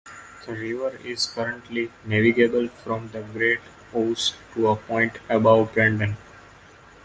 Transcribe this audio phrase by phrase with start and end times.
[0.47, 3.59] The river is currently navigable from the Great
[3.95, 6.17] Ouse to a point above Brandon.